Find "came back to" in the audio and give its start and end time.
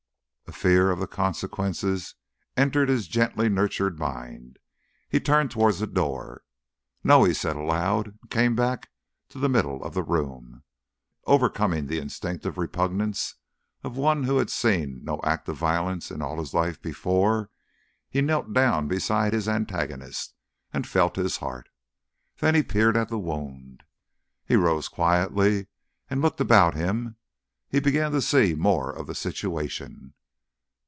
8.29-9.39